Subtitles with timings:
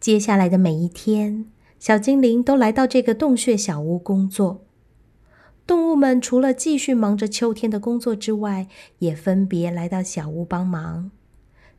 [0.00, 1.46] 接下来的每一天，
[1.78, 4.64] 小精灵都来到这个洞穴小屋工作。
[5.66, 8.66] 动物们除了继续忙着秋天的工作之外，
[8.98, 11.10] 也分别来到小屋帮忙。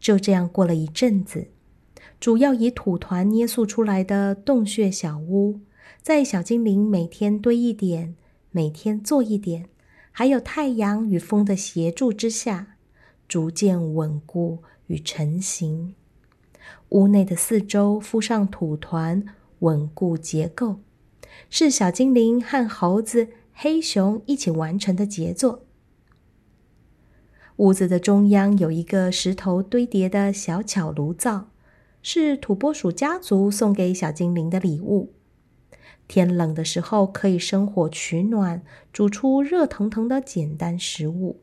[0.00, 1.48] 就这样过了一阵子，
[2.18, 5.60] 主要以土团捏塑出来的洞穴小屋，
[6.02, 8.16] 在小精灵每天堆一点、
[8.50, 9.68] 每天做一点，
[10.10, 12.76] 还有太阳与风的协助之下，
[13.28, 15.94] 逐渐稳固与成型。
[16.90, 19.24] 屋内的四周敷上土团，
[19.58, 20.80] 稳固结构，
[21.50, 25.64] 是小精灵和猴子、黑熊一起完成的杰作。
[27.56, 31.48] 屋子的中央有一个石头堆叠的小巧炉灶，
[32.02, 35.12] 是土拨鼠家族送给小精灵的礼物。
[36.06, 38.62] 天冷的时候可以生火取暖，
[38.92, 41.40] 煮出热腾腾的简单食物。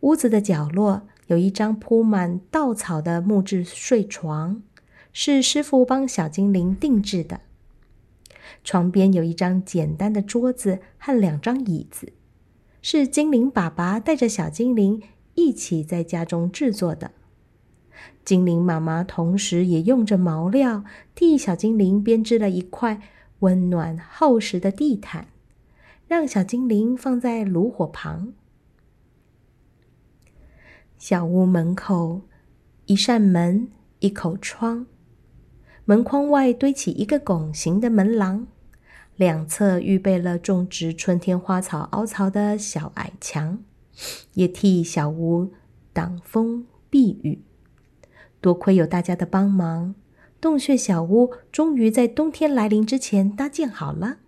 [0.00, 1.06] 屋子的角落。
[1.26, 4.62] 有一张铺满稻草的木质睡床，
[5.12, 7.40] 是师傅帮小精灵定制的。
[8.62, 12.12] 床边有一张简单的桌子和两张椅子，
[12.82, 15.02] 是精灵爸爸带着小精灵
[15.34, 17.12] 一起在家中制作的。
[18.24, 23.00] 精灵妈妈同时也用着毛料替小精灵编织了一块
[23.40, 25.28] 温暖厚实的地毯，
[26.06, 28.32] 让小精灵放在炉火旁。
[30.98, 32.22] 小屋门口，
[32.86, 34.86] 一扇门，一口窗，
[35.84, 38.46] 门框外堆起一个拱形的门廊，
[39.16, 43.58] 两侧预备了种植春天花草凹槽的小矮墙，
[44.32, 45.50] 也替小屋
[45.92, 47.42] 挡风避雨。
[48.40, 49.94] 多亏有大家的帮忙，
[50.40, 54.18] 洞穴小屋终于在冬天来临之前搭建好了。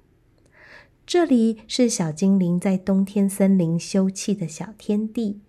[1.06, 5.40] 这里是小精灵在冬天森林休憩的小天地。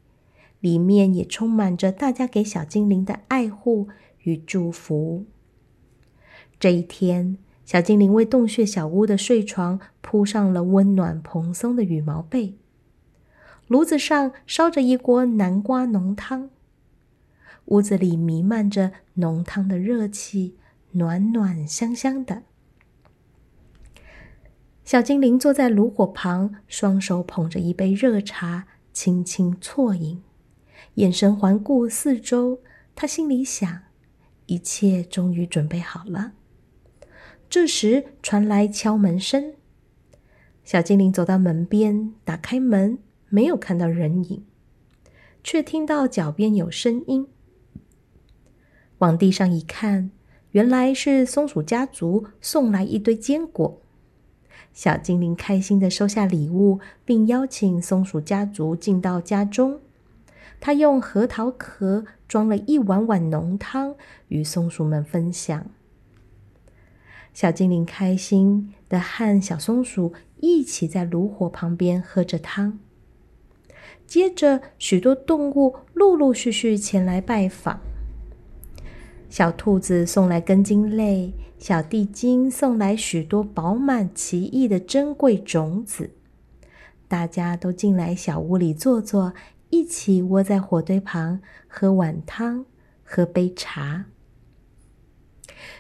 [0.60, 3.88] 里面也充满着大家给小精灵的爱护
[4.24, 5.26] 与祝福。
[6.60, 12.56] 这一天，小精灵为洞穴小屋的睡床铺上了温暖蓬松的羽毛被，
[13.68, 16.50] 炉子上烧着一锅南瓜浓汤，
[17.66, 20.56] 屋子里弥漫着浓汤的热气，
[20.92, 22.44] 暖暖香香的。
[24.84, 30.24] 小精灵坐在炉火旁，双手捧着一杯热茶，轻轻啜饮。
[30.96, 32.60] 眼神环顾四周，
[32.96, 33.84] 他心里想：
[34.46, 36.34] 一切终于准备好了。
[37.50, 39.54] 这时传来敲门声，
[40.64, 42.98] 小精灵走到门边，打开门，
[43.30, 44.46] 没有看到人影，
[45.44, 47.28] 却听到脚边有声音。
[48.98, 50.12] 往地上一看，
[50.52, 53.82] 原来是松鼠家族送来一堆坚果。
[54.74, 59.80] 小精灵开心的收下礼物，并邀请松鼠家族进到家中。
[60.60, 63.96] 他用核桃壳装了一碗碗浓汤，
[64.28, 65.70] 与松鼠们分享。
[67.34, 72.80] 小精灵开心的和小松鼠一起在炉火旁边喝着汤。
[74.06, 77.80] 接着，许多动物陆陆续续前来拜访。
[79.30, 86.12] 小兔子送来根茎类，小地精送来许多饱满奇异的珍贵种子。
[87.08, 89.34] 大家都进来小屋里坐坐。
[89.70, 92.66] 一起窝在火堆旁喝碗汤，
[93.04, 94.06] 喝杯茶。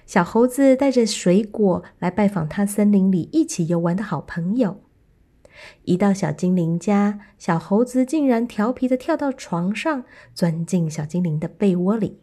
[0.05, 4.81] 小猴子带着水果来拜访他森林里一起游玩的好朋友。
[5.85, 12.19] 一到小精灵家，小猴子竟然调皮的跳到床上，钻进小精灵的被窝里。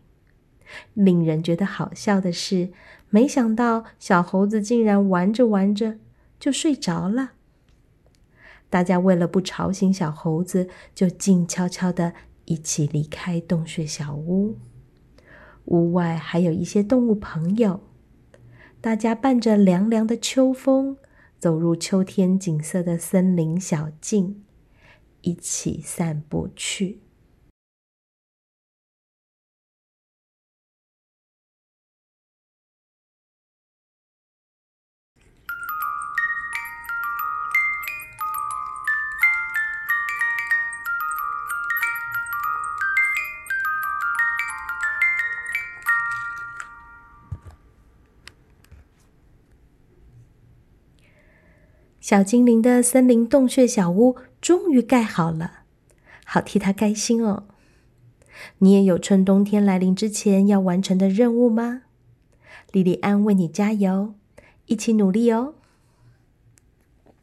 [0.94, 2.72] 令人觉得好笑的是，
[3.10, 5.98] 没想到小猴子竟然玩着玩着
[6.38, 7.32] 就睡着了。
[8.74, 12.12] 大家为了不吵醒小猴子，就静悄悄的
[12.44, 14.58] 一起离开洞穴小屋。
[15.66, 17.78] 屋外还有一些动物朋友，
[18.80, 20.96] 大家伴着凉凉的秋风，
[21.38, 24.42] 走入秋天景色的森林小径，
[25.20, 27.03] 一起散步去。
[52.04, 55.60] 小精灵的森林洞穴小屋终于盖好了，
[56.26, 57.44] 好替他开心哦！
[58.58, 61.84] 你也有趁冬天来临之前要完成的任务吗？
[62.72, 64.12] 莉莉安为你加油，
[64.66, 65.54] 一起努力哦！